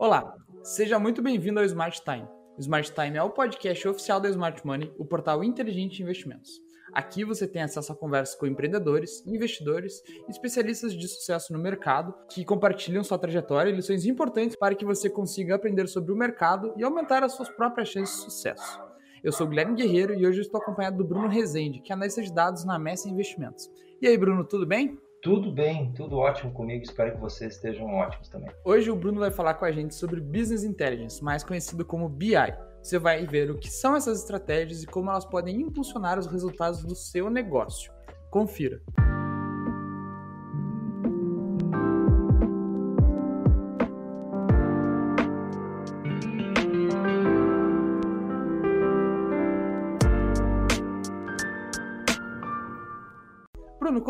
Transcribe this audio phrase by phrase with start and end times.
[0.00, 0.32] Olá,
[0.62, 2.24] seja muito bem-vindo ao Smart Time.
[2.56, 6.52] O Smart Time é o podcast oficial da Smart Money, o portal inteligente de investimentos.
[6.92, 12.14] Aqui você tem acesso a conversas com empreendedores, investidores e especialistas de sucesso no mercado
[12.30, 16.72] que compartilham sua trajetória e lições importantes para que você consiga aprender sobre o mercado
[16.76, 18.80] e aumentar as suas próprias chances de sucesso.
[19.24, 22.32] Eu sou Guilherme Guerreiro e hoje estou acompanhado do Bruno Rezende, que é analista de
[22.32, 23.68] dados na Messa Investimentos.
[24.00, 24.96] E aí, Bruno, tudo bem?
[25.22, 26.84] Tudo bem, tudo ótimo comigo.
[26.84, 28.50] Espero que vocês estejam ótimos também.
[28.64, 32.34] Hoje o Bruno vai falar com a gente sobre Business Intelligence, mais conhecido como BI.
[32.80, 36.84] Você vai ver o que são essas estratégias e como elas podem impulsionar os resultados
[36.84, 37.92] do seu negócio.
[38.30, 38.80] Confira.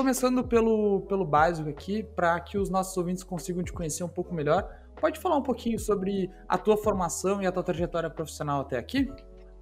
[0.09, 4.35] Começando pelo, pelo básico aqui, para que os nossos ouvintes consigam te conhecer um pouco
[4.35, 4.66] melhor,
[4.99, 9.13] pode falar um pouquinho sobre a tua formação e a tua trajetória profissional até aqui?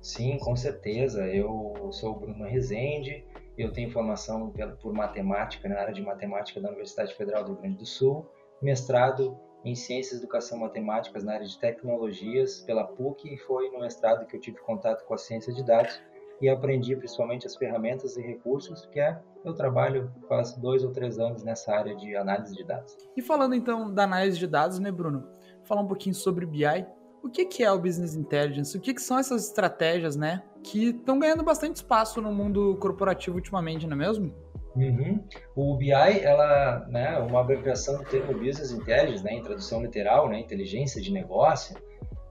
[0.01, 1.27] Sim, com certeza.
[1.27, 3.27] Eu sou o Bruno Rezende,
[3.59, 7.79] eu tenho formação por matemática, na área de matemática da Universidade Federal do Rio Grande
[7.79, 8.25] do Sul,
[8.63, 13.81] mestrado em Ciências e Educação Matemáticas na área de Tecnologias pela PUC e foi no
[13.81, 16.01] mestrado que eu tive contato com a ciência de dados
[16.41, 21.19] e aprendi principalmente as ferramentas e recursos que é eu trabalho faz dois ou três
[21.19, 22.97] anos nessa área de análise de dados.
[23.17, 25.25] E falando então da análise de dados, né, Bruno?
[25.63, 26.85] Falar um pouquinho sobre BI.
[27.23, 28.77] O que, que é o Business Intelligence?
[28.77, 33.37] O que, que são essas estratégias, né, que estão ganhando bastante espaço no mundo corporativo
[33.37, 34.35] ultimamente, não é mesmo?
[34.77, 35.25] Uhum.
[35.55, 40.39] O BI, ela, né, uma abreviação do termo Business Intelligence, né, em tradução literal, né,
[40.39, 41.77] inteligência de negócio,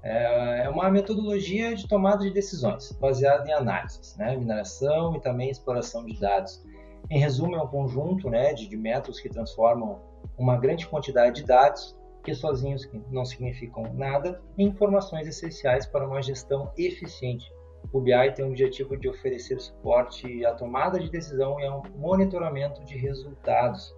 [0.06, 4.38] é, é uma metodologia de tomada de decisões baseada em análises, né?
[4.38, 6.64] mineração e também exploração de dados.
[7.09, 10.00] Em resumo, é um conjunto né, de, de métodos que transformam
[10.38, 16.22] uma grande quantidade de dados, que sozinhos não significam nada, em informações essenciais para uma
[16.22, 17.52] gestão eficiente.
[17.92, 22.83] O BI tem o objetivo de oferecer suporte à tomada de decisão e ao monitoramento
[22.83, 23.95] de resultados.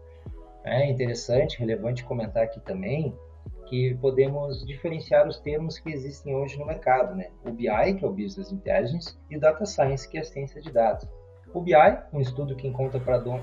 [0.64, 3.18] É interessante, relevante comentar aqui também
[3.70, 7.30] que podemos diferenciar os termos que existem hoje no mercado, né?
[7.46, 10.62] O BI, que é o Business Intelligence, e o Data Science, que é a ciência
[10.62, 11.08] de dados.
[11.54, 11.74] O BI,
[12.14, 13.00] um estudo que encontra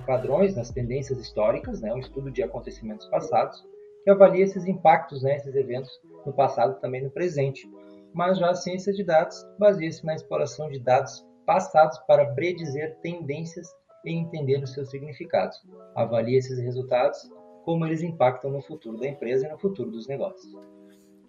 [0.07, 1.93] padrões nas tendências históricas, né?
[1.93, 3.65] um estudo de acontecimentos passados,
[4.05, 5.37] que avalia esses impactos, né?
[5.37, 5.91] esses eventos
[6.25, 7.69] no passado também no presente.
[8.13, 13.67] Mas já a ciência de dados baseia-se na exploração de dados passados para predizer tendências
[14.05, 15.57] e entender os seus significados.
[15.95, 17.29] Avalia esses resultados
[17.65, 20.53] como eles impactam no futuro da empresa e no futuro dos negócios.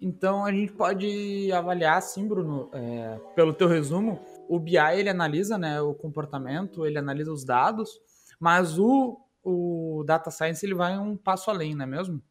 [0.00, 5.56] Então a gente pode avaliar, sim, Bruno, é, pelo teu resumo, o BI ele analisa
[5.56, 7.90] né, o comportamento, ele analisa os dados,
[8.38, 12.22] mas o, o Data Science ele vai um passo além, não é mesmo?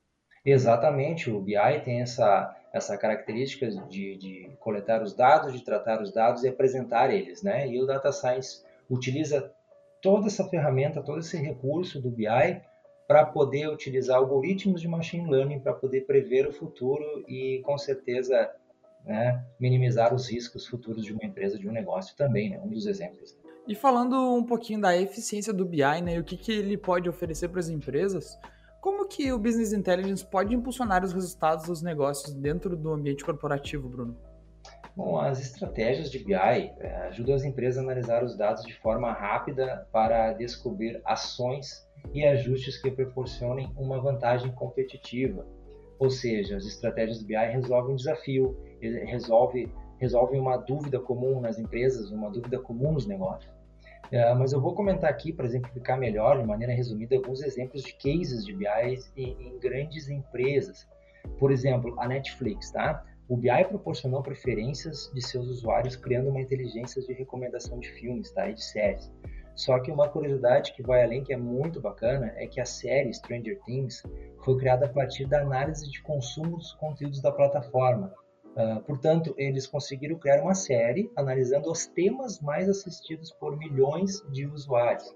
[0.45, 6.13] Exatamente, o BI tem essa, essa característica de, de coletar os dados, de tratar os
[6.13, 7.67] dados e apresentar eles, né?
[7.67, 9.51] E o Data Science utiliza
[10.03, 12.27] toda essa ferramenta, todo esse recurso do BI
[13.07, 18.51] para poder utilizar algoritmos de machine learning para poder prever o futuro e, com certeza,
[19.05, 22.88] né, minimizar os riscos futuros de uma empresa, de um negócio também, né, um dos
[22.88, 23.38] exemplos.
[23.67, 27.49] E falando um pouquinho da eficiência do BI, né, o que, que ele pode oferecer
[27.49, 28.38] para as empresas,
[28.81, 33.89] como que o Business Intelligence pode impulsionar os resultados dos negócios dentro do ambiente corporativo,
[33.89, 34.16] Bruno?
[34.95, 39.11] Bom, as estratégias de BI é, ajudam as empresas a analisar os dados de forma
[39.11, 45.45] rápida para descobrir ações e ajustes que proporcionem uma vantagem competitiva.
[45.97, 52.11] Ou seja, as estratégias BI resolvem um desafio, resolve, resolvem uma dúvida comum nas empresas,
[52.11, 53.53] uma dúvida comum nos negócios.
[54.05, 57.93] Uh, mas eu vou comentar aqui, para exemplificar melhor, de maneira resumida, alguns exemplos de
[57.93, 60.87] cases de BI em, em grandes empresas.
[61.39, 63.03] Por exemplo, a Netflix, tá?
[63.27, 68.47] O BI proporcionou preferências de seus usuários criando uma inteligência de recomendação de filmes tá?
[68.47, 69.11] e de séries.
[69.55, 73.13] Só que uma curiosidade que vai além, que é muito bacana, é que a série
[73.13, 74.03] Stranger Things
[74.43, 78.13] foi criada a partir da análise de consumo dos conteúdos da plataforma.
[78.55, 84.46] Uh, portanto, eles conseguiram criar uma série analisando os temas mais assistidos por milhões de
[84.46, 85.16] usuários.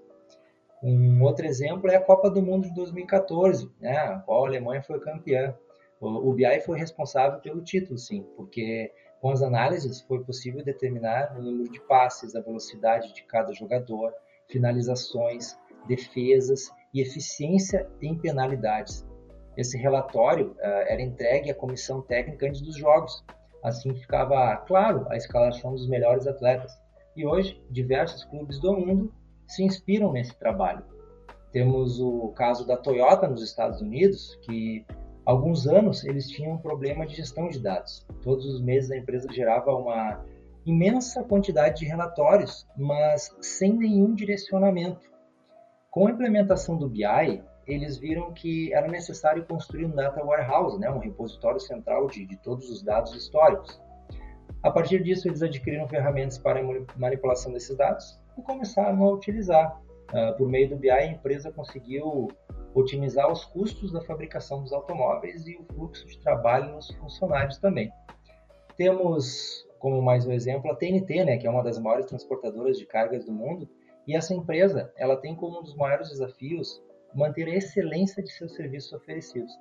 [0.82, 4.82] Um outro exemplo é a Copa do Mundo de 2014, né, a qual a Alemanha
[4.82, 5.54] foi campeã.
[6.00, 8.90] O, o BI foi responsável pelo título, sim, porque
[9.20, 14.14] com as análises foi possível determinar o número de passes, a velocidade de cada jogador,
[14.50, 15.56] finalizações,
[15.86, 19.06] defesas e eficiência em penalidades.
[19.56, 23.24] Esse relatório uh, era entregue à comissão técnica antes dos jogos.
[23.62, 26.72] Assim ficava claro a escalação dos melhores atletas.
[27.16, 29.12] E hoje, diversos clubes do mundo
[29.46, 30.84] se inspiram nesse trabalho.
[31.52, 34.86] Temos o caso da Toyota nos Estados Unidos, que
[35.26, 38.06] alguns anos eles tinham um problema de gestão de dados.
[38.22, 40.24] Todos os meses a empresa gerava uma
[40.64, 45.10] imensa quantidade de relatórios, mas sem nenhum direcionamento.
[45.90, 50.90] Com a implementação do BI, eles viram que era necessário construir um data warehouse, né,
[50.90, 53.80] um repositório central de, de todos os dados históricos.
[54.62, 56.60] A partir disso, eles adquiriram ferramentas para
[56.96, 59.80] manipulação desses dados e começaram a utilizar.
[60.10, 62.28] Uh, por meio do BI, a empresa conseguiu
[62.74, 67.92] otimizar os custos da fabricação dos automóveis e o fluxo de trabalho nos funcionários também.
[68.76, 72.86] Temos como mais um exemplo a TNT, né, que é uma das maiores transportadoras de
[72.86, 73.68] cargas do mundo,
[74.06, 76.80] e essa empresa, ela tem como um dos maiores desafios
[77.14, 79.52] manter a excelência de seus serviços oferecidos.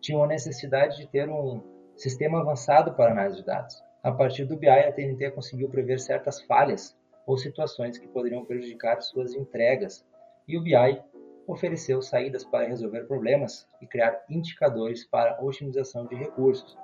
[0.00, 1.60] Tinha a necessidade de ter um
[1.96, 3.82] sistema avançado para análise de dados.
[4.02, 6.96] A partir do BI, a TNT conseguiu prever certas falhas
[7.26, 10.06] ou situações que poderiam prejudicar suas entregas,
[10.46, 11.02] e o BI
[11.46, 16.76] ofereceu saídas para resolver problemas e criar indicadores para otimização de recursos.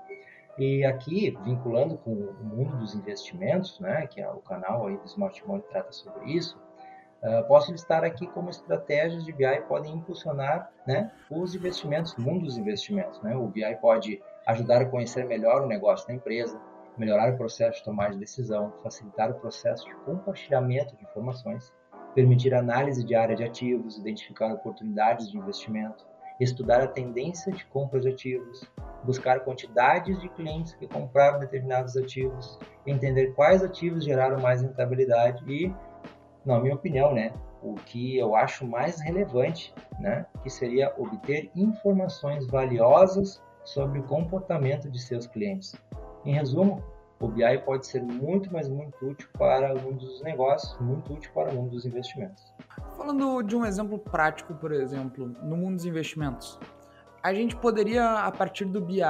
[0.60, 5.06] E aqui, vinculando com o mundo dos investimentos, né, que é o canal aí do
[5.06, 6.60] Smart Money trata sobre isso,
[7.22, 12.44] uh, posso listar aqui como estratégias de BI podem impulsionar né, os investimentos, o mundo
[12.44, 13.22] dos investimentos.
[13.22, 13.34] Né?
[13.34, 16.60] O BI pode ajudar a conhecer melhor o negócio da empresa,
[16.98, 21.72] melhorar o processo de tomada de decisão, facilitar o processo de compartilhamento de informações,
[22.14, 26.06] permitir análise diária de ativos, identificar oportunidades de investimento,
[26.40, 28.64] estudar a tendência de compra de ativos,
[29.04, 35.74] buscar quantidades de clientes que compraram determinados ativos, entender quais ativos geraram mais rentabilidade e,
[36.44, 37.32] na minha opinião, né,
[37.62, 44.90] o que eu acho mais relevante, né, que seria obter informações valiosas sobre o comportamento
[44.90, 45.74] de seus clientes.
[46.24, 46.82] Em resumo,
[47.20, 51.30] o BI pode ser muito, mas muito útil para o mundo dos negócios, muito útil
[51.34, 52.50] para o mundo dos investimentos.
[53.00, 56.60] Falando de um exemplo prático, por exemplo, no mundo dos investimentos,
[57.22, 59.00] a gente poderia, a partir do BI,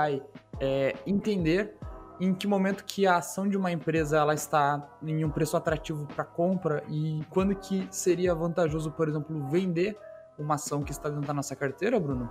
[0.61, 1.77] é, entender
[2.21, 6.07] em que momento que a ação de uma empresa ela está em um preço atrativo
[6.07, 9.99] para compra e quando que seria vantajoso, por exemplo, vender
[10.39, 12.31] uma ação que está dentro da nossa carteira, Bruno?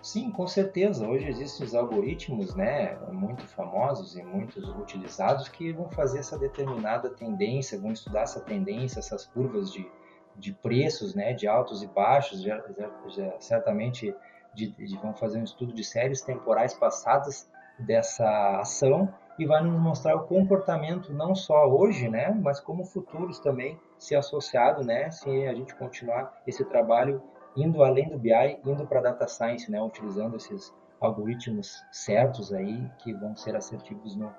[0.00, 1.04] Sim, com certeza.
[1.04, 7.10] Hoje existem os algoritmos, né, muito famosos e muitos utilizados que vão fazer essa determinada
[7.10, 9.90] tendência, vão estudar essa tendência, essas curvas de,
[10.38, 12.62] de preços, né, de altos e baixos, já,
[13.08, 14.14] já, certamente
[14.54, 19.78] de, de, vão fazer um estudo de séries temporais passadas dessa ação e vai nos
[19.78, 25.28] mostrar o comportamento não só hoje, né, mas como futuros também, se associado, né, se
[25.46, 27.22] a gente continuar esse trabalho
[27.56, 33.12] indo além do BI, indo para data science, né, utilizando esses algoritmos certos aí que
[33.12, 34.32] vão ser assertivos no,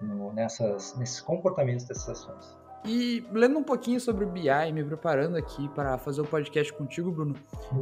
[0.00, 2.63] no, nessas, nesses comportamentos dessas ações.
[2.86, 7.10] E lendo um pouquinho sobre o BI, me preparando aqui para fazer o podcast contigo,
[7.10, 7.34] Bruno,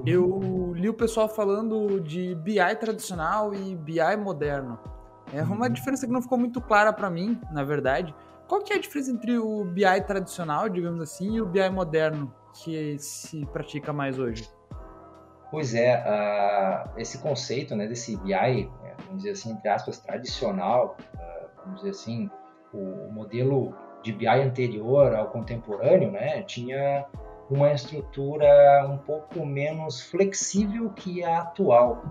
[0.07, 4.79] eu li o pessoal falando de BI tradicional e BI moderno.
[5.35, 5.73] É uma uhum.
[5.73, 8.15] diferença que não ficou muito clara para mim, na verdade.
[8.47, 12.33] Qual que é a diferença entre o BI tradicional, digamos assim, e o BI moderno
[12.55, 14.49] que se pratica mais hoje?
[15.51, 20.97] Pois é, uh, esse conceito né, desse BI, né, vamos dizer assim, entre aspas, tradicional,
[21.15, 22.31] uh, vamos dizer assim,
[22.73, 27.07] o modelo de BI anterior ao contemporâneo, né, tinha
[27.51, 32.03] uma estrutura um pouco menos flexível que a atual.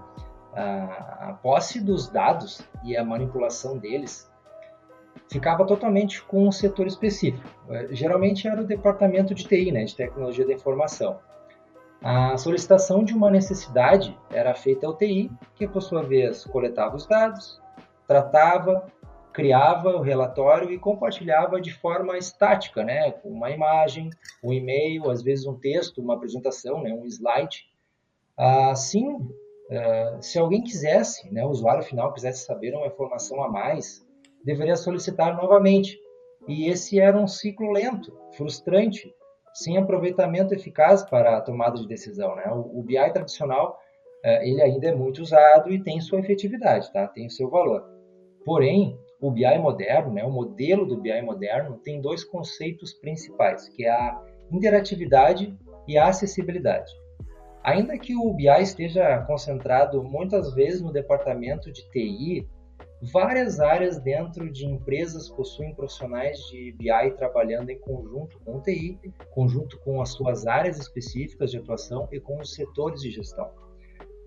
[0.53, 4.29] A posse dos dados e a manipulação deles
[5.29, 7.47] ficava totalmente com um setor específico.
[7.89, 11.19] Geralmente era o departamento de TI, né, de tecnologia da informação.
[12.03, 17.05] A solicitação de uma necessidade era feita ao TI, que por sua vez coletava os
[17.05, 17.61] dados,
[18.07, 18.85] tratava,
[19.33, 24.09] criava o relatório e compartilhava de forma estática, né, com uma imagem,
[24.43, 27.65] um e-mail, às vezes um texto, uma apresentação, né, um slide.
[28.37, 29.29] Assim,
[29.69, 34.05] eh, se alguém quisesse, né, o usuário final quisesse saber uma informação a mais,
[34.43, 35.99] deveria solicitar novamente.
[36.47, 39.13] E esse era um ciclo lento, frustrante,
[39.53, 42.35] sem aproveitamento eficaz para a tomada de decisão.
[42.35, 42.43] Né?
[42.51, 43.77] O, BI tradicional
[44.23, 47.07] é, ele ainda é muito usado e tem sua efetividade, tá?
[47.07, 47.83] tem seu valor.
[48.43, 53.85] Porém, o BI moderno, né, o modelo do BI moderno, tem dois conceitos principais, que
[53.85, 54.19] é a
[54.51, 55.55] interatividade
[55.87, 56.91] e a acessibilidade.
[57.63, 62.49] Ainda que o BI esteja concentrado muitas vezes no departamento de TI,
[63.11, 68.99] Várias áreas dentro de empresas possuem profissionais de BI trabalhando em conjunto com o TI,
[69.31, 73.49] conjunto com as suas áreas específicas de atuação e com os setores de gestão.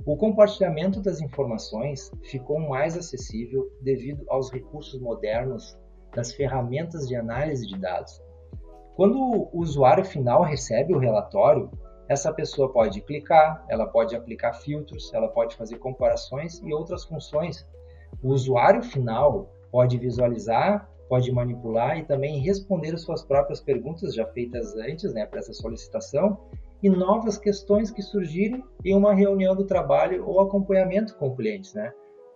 [0.07, 5.79] O compartilhamento das informações ficou mais acessível devido aos recursos modernos
[6.15, 8.23] das ferramentas de análise de dados.
[8.97, 11.71] Quando o usuário final recebe o relatório,
[12.09, 17.67] essa pessoa pode clicar, ela pode aplicar filtros, ela pode fazer comparações e outras funções.
[18.23, 24.27] O usuário final pode visualizar, pode manipular e também responder as suas próprias perguntas já
[24.27, 26.39] feitas antes, né, para essa solicitação
[26.85, 31.91] e novas questões que surgirem em uma reunião do trabalho ou acompanhamento com clientes, né?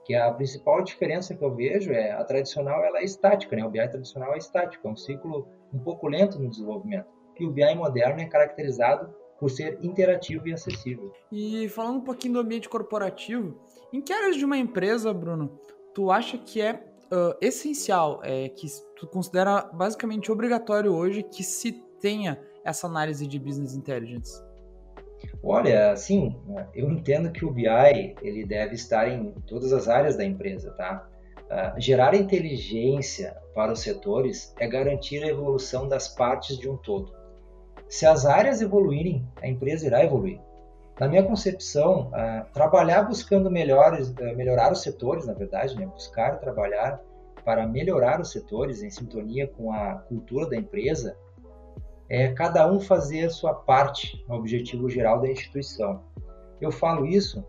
[0.07, 3.63] Que a principal diferença que eu vejo é a tradicional ela é estática, né?
[3.63, 7.07] O BI tradicional é estático, é um ciclo um pouco lento no desenvolvimento.
[7.39, 11.13] E o BI moderno é caracterizado por ser interativo e acessível.
[11.31, 13.55] E falando um pouquinho do ambiente corporativo,
[13.93, 15.61] em que áreas de uma empresa, Bruno,
[15.93, 21.73] tu acha que é uh, essencial, é, que tu considera basicamente obrigatório hoje que se
[22.01, 24.43] tenha essa análise de business intelligence?
[25.43, 26.37] Olha, sim,
[26.75, 31.09] eu entendo que o BI ele deve estar em todas as áreas da empresa, tá?
[31.49, 37.13] Uh, gerar inteligência para os setores é garantir a evolução das partes de um todo.
[37.89, 40.39] Se as áreas evoluírem, a empresa irá evoluir.
[41.01, 45.87] Na minha concepção, uh, trabalhar buscando melhores, uh, melhorar os setores, na verdade, né?
[45.87, 47.01] buscar trabalhar
[47.45, 51.17] para melhorar os setores em sintonia com a cultura da empresa,
[52.09, 56.03] é cada um fazer a sua parte no objetivo geral da instituição.
[56.61, 57.45] Eu falo isso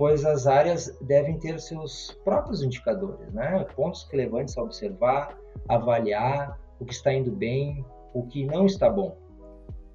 [0.00, 3.66] pois as áreas devem ter seus próprios indicadores, né?
[3.76, 5.38] pontos relevantes a observar,
[5.68, 9.18] avaliar o que está indo bem, o que não está bom.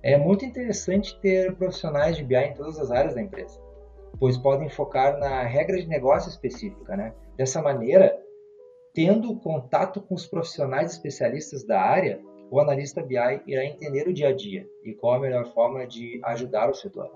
[0.04, 3.60] É muito interessante ter profissionais de BI em todas as áreas da empresa,
[4.20, 6.96] pois podem focar na regra de negócio específica.
[6.96, 7.12] Né?
[7.36, 8.16] Dessa maneira,
[8.94, 14.30] tendo contato com os profissionais especialistas da área, o analista BI irá entender o dia
[14.30, 17.12] a dia e qual a melhor forma de ajudar o setor.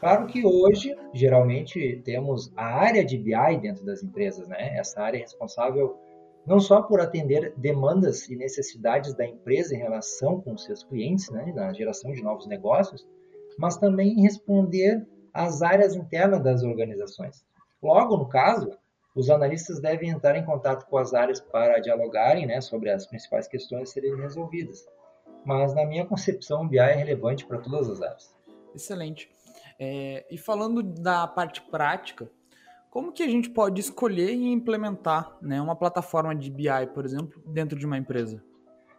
[0.00, 4.76] Claro que hoje, geralmente, temos a área de BI dentro das empresas, né?
[4.78, 5.98] Essa área é responsável
[6.46, 11.52] não só por atender demandas e necessidades da empresa em relação com seus clientes, né,
[11.54, 13.06] na geração de novos negócios,
[13.58, 17.44] mas também responder às áreas internas das organizações.
[17.82, 18.70] Logo, no caso,
[19.18, 23.48] os analistas devem entrar em contato com as áreas para dialogarem né, sobre as principais
[23.48, 24.86] questões a serem resolvidas.
[25.44, 28.36] Mas, na minha concepção, o BI é relevante para todas as áreas.
[28.72, 29.28] Excelente.
[29.76, 32.30] É, e falando da parte prática,
[32.90, 37.42] como que a gente pode escolher e implementar né, uma plataforma de BI, por exemplo,
[37.44, 38.40] dentro de uma empresa?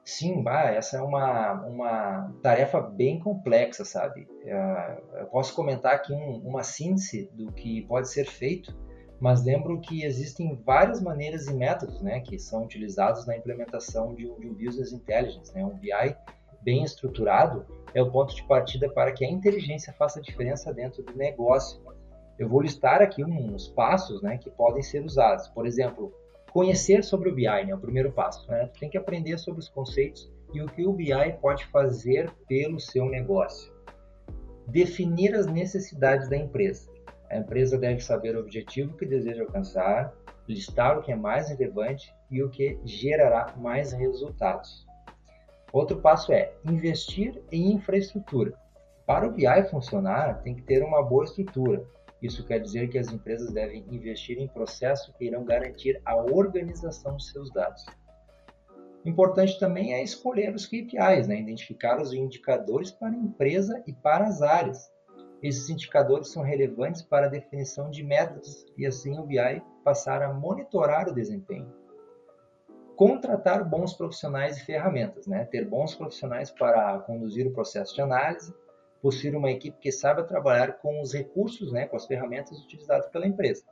[0.04, 4.28] Sim, bah, essa é uma, uma tarefa bem complexa, sabe?
[4.44, 8.76] É, eu posso comentar aqui um, uma síntese do que pode ser feito,
[9.20, 14.28] mas lembro que existem várias maneiras e métodos né, que são utilizados na implementação de
[14.28, 16.16] um, de um Business Intelligence, né, um BI
[16.62, 21.16] bem estruturado é o ponto de partida para que a inteligência faça diferença dentro do
[21.16, 21.82] negócio
[22.40, 25.50] eu vou listar aqui uns passos né, que podem ser usados.
[25.50, 26.14] Por exemplo,
[26.54, 28.50] conhecer sobre o BI né, é o primeiro passo.
[28.50, 28.72] Né?
[28.80, 33.06] tem que aprender sobre os conceitos e o que o BI pode fazer pelo seu
[33.06, 33.74] negócio.
[34.68, 36.90] Definir as necessidades da empresa.
[37.30, 40.14] A empresa deve saber o objetivo que deseja alcançar,
[40.48, 44.88] listar o que é mais relevante e o que gerará mais resultados.
[45.72, 48.54] Outro passo é investir em infraestrutura.
[49.06, 51.86] Para o BI funcionar, tem que ter uma boa estrutura,
[52.22, 57.16] isso quer dizer que as empresas devem investir em processos que irão garantir a organização
[57.16, 57.86] de seus dados.
[59.06, 61.40] Importante também é escolher os KPIs, né?
[61.40, 64.92] identificar os indicadores para a empresa e para as áreas.
[65.42, 70.34] Esses indicadores são relevantes para a definição de metas e assim o BI passar a
[70.34, 71.74] monitorar o desempenho.
[72.96, 75.46] Contratar bons profissionais e ferramentas, né?
[75.46, 78.54] ter bons profissionais para conduzir o processo de análise,
[79.02, 83.26] possuir uma equipe que saiba trabalhar com os recursos, né, com as ferramentas utilizadas pela
[83.26, 83.64] empresa.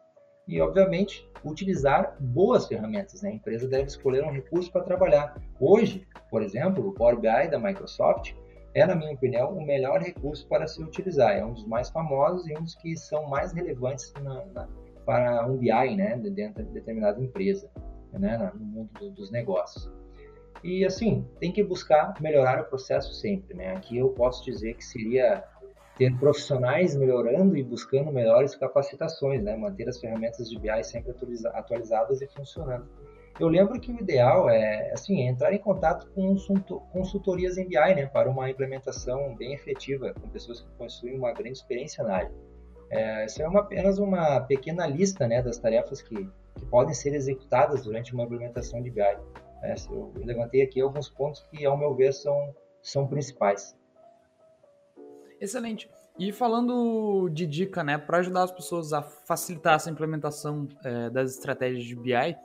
[0.47, 3.21] E, obviamente, utilizar boas ferramentas.
[3.21, 3.31] Né?
[3.31, 5.35] A empresa deve escolher um recurso para trabalhar.
[5.59, 8.33] Hoje, por exemplo, o Power BI da Microsoft
[8.77, 11.35] é, na minha opinião, o melhor recurso para se utilizar.
[11.35, 14.67] É um dos mais famosos e um dos que são mais relevantes na, na,
[15.03, 17.67] para um BI né, dentro de determinada empresa,
[18.13, 19.91] né, no mundo dos negócios.
[20.63, 23.73] E assim, tem que buscar melhorar o processo sempre, né?
[23.73, 25.43] Aqui eu posso dizer que seria
[25.97, 29.55] ter profissionais melhorando e buscando melhores capacitações, né?
[29.55, 31.13] Manter as ferramentas de BI sempre
[31.53, 32.87] atualizadas e funcionando.
[33.39, 36.35] Eu lembro que o ideal é, assim, entrar em contato com
[36.91, 38.07] consultorias em BI, né?
[38.07, 42.31] Para uma implementação bem efetiva, com pessoas que possuem uma grande experiência na área.
[42.89, 45.41] É, essa é uma, apenas uma pequena lista, né?
[45.43, 46.15] Das tarefas que,
[46.55, 49.01] que podem ser executadas durante uma implementação de BI.
[49.61, 53.77] É, eu levantei aqui alguns pontos que, ao meu ver, são, são principais.
[55.39, 55.89] Excelente.
[56.17, 61.35] E falando de dica, né, para ajudar as pessoas a facilitar essa implementação é, das
[61.35, 62.35] estratégias de BI,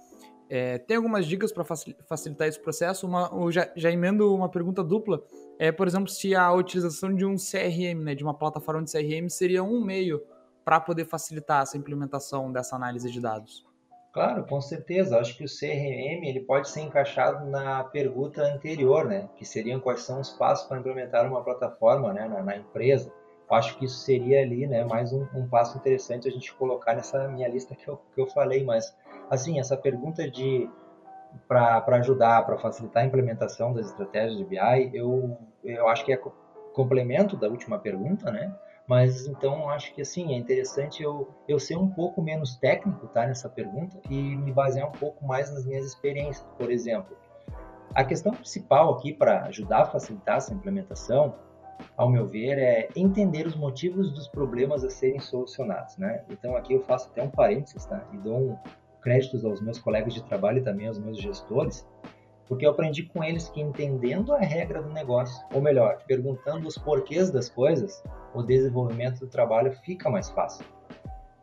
[0.54, 3.06] É, tem algumas dicas para facilitar esse processo?
[3.06, 5.24] Uma, já, já emendo uma pergunta dupla.
[5.58, 9.30] É, por exemplo, se a utilização de um CRM, né, de uma plataforma de CRM,
[9.30, 10.22] seria um meio
[10.62, 13.66] para poder facilitar essa implementação dessa análise de dados.
[14.12, 15.18] Claro, com certeza.
[15.18, 19.30] Acho que o CRM ele pode ser encaixado na pergunta anterior, né?
[19.36, 23.10] Que seriam quais são os passos para implementar uma plataforma né, na, na empresa.
[23.50, 27.28] Acho que isso seria ali, né, mais um, um, passo interessante a gente colocar nessa
[27.28, 28.64] minha lista que eu, que eu falei.
[28.64, 28.94] Mas,
[29.30, 30.68] assim, essa pergunta de
[31.48, 36.20] para ajudar, para facilitar a implementação das estratégias de BI, eu, eu acho que é
[36.74, 38.54] complemento da última pergunta, né?
[38.86, 43.26] Mas então acho que assim é interessante eu, eu ser um pouco menos técnico tá,
[43.26, 46.46] nessa pergunta e me basear um pouco mais nas minhas experiências.
[46.58, 47.16] Por exemplo,
[47.94, 51.34] a questão principal aqui para ajudar a facilitar essa implementação,
[51.96, 55.96] ao meu ver, é entender os motivos dos problemas a serem solucionados.
[55.96, 56.24] Né?
[56.28, 58.04] Então aqui eu faço até um parênteses tá?
[58.12, 58.58] e dou um,
[59.02, 61.86] créditos aos meus colegas de trabalho e também aos meus gestores,
[62.48, 66.76] porque eu aprendi com eles que entendendo a regra do negócio, ou melhor, perguntando os
[66.76, 68.02] porquês das coisas,
[68.34, 70.64] o desenvolvimento do trabalho fica mais fácil.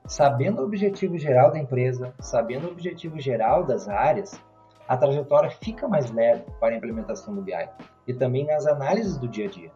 [0.06, 4.40] Sabendo o objetivo geral da empresa, sabendo o objetivo geral das áreas,
[4.88, 7.70] a trajetória fica mais leve para a implementação do BI
[8.08, 9.72] e também nas análises do dia a dia.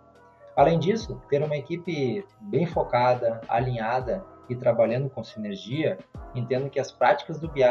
[0.56, 5.98] Além disso, ter uma equipe bem focada, alinhada e trabalhando com sinergia,
[6.36, 7.64] entendo que as práticas do BI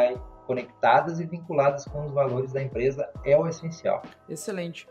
[0.46, 4.02] conectadas e vinculadas com os valores da empresa é o essencial.
[4.28, 4.88] Excelente.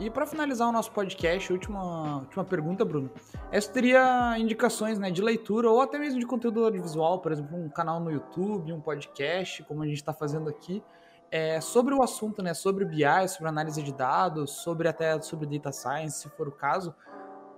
[0.00, 3.10] E para finalizar o nosso podcast, última, última pergunta, Bruno.
[3.52, 7.68] Essa teria indicações né, de leitura ou até mesmo de conteúdo audiovisual, por exemplo, um
[7.68, 10.82] canal no YouTube, um podcast, como a gente está fazendo aqui,
[11.30, 15.72] é, sobre o assunto, né, sobre BI, sobre análise de dados, sobre até sobre data
[15.72, 16.94] science, se for o caso,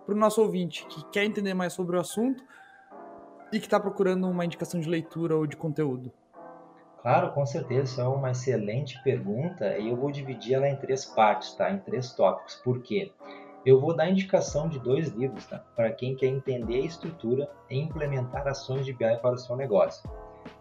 [0.04, 2.44] para o nosso ouvinte que quer entender mais sobre o assunto
[3.52, 6.12] e que está procurando uma indicação de leitura ou de conteúdo.
[7.02, 11.54] Claro, com certeza, é uma excelente pergunta e eu vou dividir ela em três partes,
[11.54, 11.70] tá?
[11.70, 12.56] Em três tópicos.
[12.56, 13.12] Por quê?
[13.64, 15.58] Eu vou dar indicação de dois livros, tá?
[15.76, 20.10] Para quem quer entender a estrutura e implementar ações de BI para o seu negócio.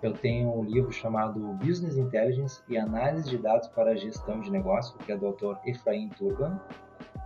[0.01, 4.51] Eu tenho um livro chamado Business Intelligence e Análise de Dados para a Gestão de
[4.51, 6.59] Negócio, que é do autor Efraim Turban,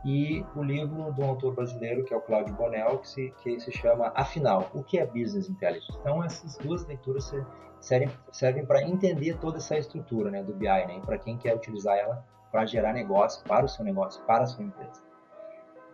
[0.04, 3.72] e o livro do autor brasileiro, que é o Cláudio Bonel, que se, que se
[3.72, 5.98] chama Afinal, o que é Business Intelligence?
[6.00, 7.34] Então, essas duas leituras
[7.82, 11.98] servem, servem para entender toda essa estrutura né, do BI, né, para quem quer utilizar
[11.98, 15.02] ela para gerar negócio para o seu negócio, para a sua empresa.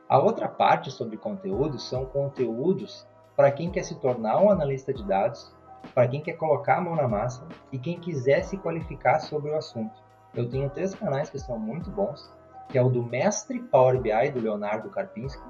[0.07, 5.03] A outra parte sobre conteúdos são conteúdos para quem quer se tornar um analista de
[5.03, 5.53] dados,
[5.93, 9.57] para quem quer colocar a mão na massa e quem quiser se qualificar sobre o
[9.57, 9.99] assunto.
[10.33, 12.31] Eu tenho três canais que são muito bons,
[12.69, 15.43] que é o do Mestre Power BI, do Leonardo Karpinski,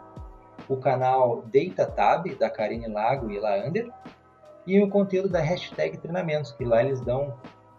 [0.68, 3.92] o canal DataTab, da Karine Lago e Lander,
[4.66, 7.38] e o conteúdo da hashtag treinamentos, que lá eles dão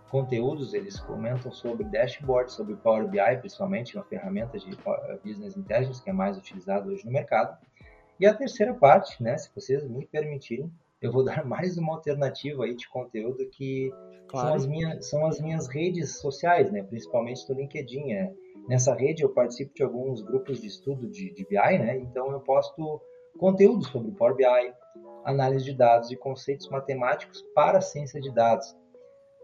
[0.08, 4.70] conteúdos, eles comentam sobre dashboard, sobre Power BI, principalmente uma ferramenta de
[5.24, 7.56] Business Intelligence que é mais utilizada hoje no mercado.
[8.18, 10.70] E a terceira parte, né, se vocês me permitirem,
[11.02, 13.92] eu vou dar mais uma alternativa aí de conteúdo que
[14.28, 14.48] claro.
[14.48, 18.12] são, as minhas, são as minhas redes sociais, né, principalmente do LinkedIn.
[18.12, 18.32] É,
[18.68, 21.98] Nessa rede eu participo de alguns grupos de estudo de, de BI, né?
[21.98, 23.00] então eu posto
[23.38, 24.74] conteúdos sobre Power BI,
[25.24, 28.74] análise de dados e conceitos matemáticos para a ciência de dados.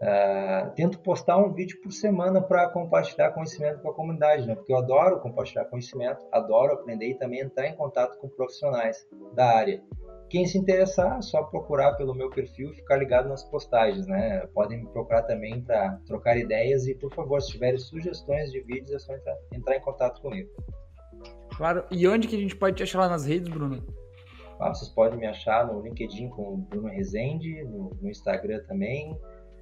[0.01, 4.55] Uh, tento postar um vídeo por semana para compartilhar conhecimento com a comunidade, né?
[4.55, 9.45] porque eu adoro compartilhar conhecimento, adoro aprender e também entrar em contato com profissionais da
[9.55, 9.81] área.
[10.33, 14.39] Quem se interessar, é só procurar pelo meu perfil e ficar ligado nas postagens, né?
[14.47, 18.91] Podem me procurar também para trocar ideias e, por favor, se tiverem sugestões de vídeos,
[18.93, 20.49] é só entrar, entrar em contato comigo.
[21.55, 21.85] Claro.
[21.91, 23.85] E onde que a gente pode te achar lá nas redes, Bruno?
[24.59, 29.15] Ah, vocês podem me achar no LinkedIn com Bruno Rezende, no, no Instagram também.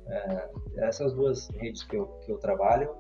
[0.08, 0.50] É,
[0.88, 2.96] essas duas redes que eu, que eu trabalho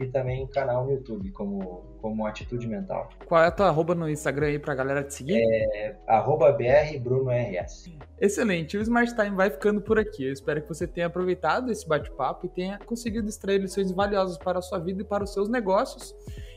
[0.00, 3.08] e também canal no YouTube como, como Atitude Mental.
[3.26, 5.40] Qual é a tua arroba no Instagram aí pra galera te seguir?
[5.42, 7.90] É arroba BRBrunoRS.
[8.20, 10.26] Excelente, o Smart Time vai ficando por aqui.
[10.26, 14.58] Eu espero que você tenha aproveitado esse bate-papo e tenha conseguido extrair lições valiosas para
[14.58, 16.14] a sua vida e para os seus negócios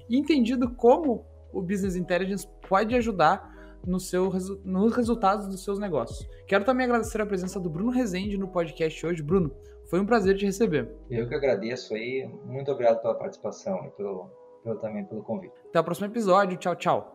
[0.09, 3.54] e entendido como o Business Intelligence pode ajudar
[3.85, 4.31] no seu,
[4.63, 6.27] nos resultados dos seus negócios.
[6.47, 9.23] Quero também agradecer a presença do Bruno Rezende no podcast hoje.
[9.23, 9.51] Bruno,
[9.89, 10.91] foi um prazer te receber.
[11.09, 12.29] Eu que agradeço aí.
[12.45, 14.29] Muito obrigado pela participação e pelo,
[14.63, 15.53] pelo, também pelo convite.
[15.69, 16.57] Até o próximo episódio.
[16.57, 17.14] Tchau, tchau.